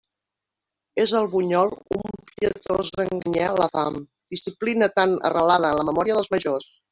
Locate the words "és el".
1.01-1.27